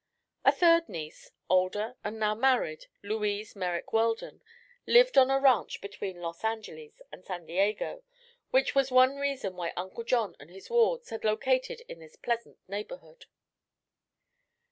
A 0.43 0.51
third 0.51 0.89
niece, 0.89 1.29
older 1.47 1.95
and 2.03 2.17
now 2.17 2.33
married 2.33 2.87
Louise 3.03 3.55
Merrick 3.55 3.93
Weldon 3.93 4.41
lived 4.87 5.15
on 5.15 5.29
a 5.29 5.39
ranch 5.39 5.79
between 5.79 6.21
Los 6.23 6.43
Angeles 6.43 7.03
and 7.11 7.23
San 7.23 7.45
Diego, 7.45 8.01
which 8.49 8.73
was 8.73 8.89
one 8.91 9.17
reason 9.17 9.55
why 9.55 9.73
Uncle 9.77 10.03
John 10.03 10.35
and 10.39 10.49
his 10.49 10.71
wards 10.71 11.11
had 11.11 11.23
located 11.23 11.83
in 11.87 11.99
this 11.99 12.15
pleasant 12.15 12.57
neighborhood. 12.67 13.25